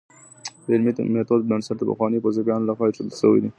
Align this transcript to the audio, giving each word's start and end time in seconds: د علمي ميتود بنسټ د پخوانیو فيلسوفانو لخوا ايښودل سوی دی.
د 0.63 0.65
علمي 0.75 0.91
ميتود 1.13 1.41
بنسټ 1.49 1.77
د 1.79 1.83
پخوانیو 1.89 2.23
فيلسوفانو 2.23 2.67
لخوا 2.69 2.85
ايښودل 2.87 3.17
سوی 3.21 3.39
دی. 3.43 3.49